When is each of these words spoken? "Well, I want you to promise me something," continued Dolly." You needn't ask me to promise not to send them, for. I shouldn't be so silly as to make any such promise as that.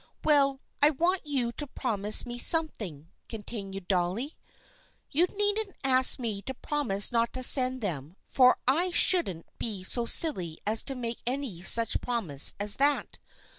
"Well, 0.23 0.61
I 0.81 0.89
want 0.89 1.27
you 1.27 1.51
to 1.51 1.67
promise 1.67 2.25
me 2.25 2.39
something," 2.39 3.11
continued 3.29 3.87
Dolly." 3.87 4.35
You 5.11 5.27
needn't 5.27 5.75
ask 5.83 6.17
me 6.17 6.41
to 6.41 6.55
promise 6.55 7.11
not 7.11 7.33
to 7.33 7.43
send 7.43 7.81
them, 7.81 8.15
for. 8.25 8.57
I 8.67 8.89
shouldn't 8.89 9.45
be 9.59 9.83
so 9.83 10.05
silly 10.07 10.57
as 10.65 10.81
to 10.85 10.95
make 10.95 11.21
any 11.27 11.61
such 11.61 12.01
promise 12.01 12.55
as 12.59 12.77
that. 12.77 13.19